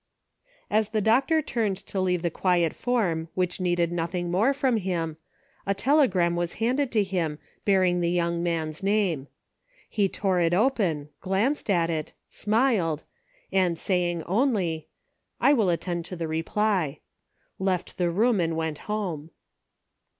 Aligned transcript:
As 0.71 0.89
the 0.89 0.99
doctor 0.99 1.43
turned 1.43 1.77
to 1.85 2.01
leave 2.01 2.23
the 2.23 2.31
quiet 2.31 2.73
form 2.73 3.27
which 3.35 3.61
needed 3.61 3.91
nothing 3.91 4.31
more 4.31 4.51
from 4.51 4.77
him, 4.77 5.17
a 5.67 5.75
telegram 5.75 6.35
was 6.35 6.53
handed 6.55 6.91
him 6.91 7.37
bearing 7.65 8.01
the 8.01 8.09
young 8.09 8.41
man's 8.41 8.81
name. 8.81 9.27
He 9.87 10.09
tore 10.09 10.39
it 10.41 10.55
open, 10.55 11.09
glanced 11.19 11.69
at 11.69 11.91
it, 11.91 12.13
smiled, 12.29 13.03
and 13.51 13.77
saying 13.77 14.23
only," 14.23 14.87
I 15.39 15.53
will 15.53 15.69
attend 15.69 16.05
to 16.05 16.15
the 16.15 16.27
reply," 16.27 17.01
left 17.59 17.99
the 17.99 18.09
room 18.09 18.39
and 18.39 18.57
went 18.57 18.79
home. 18.89 19.29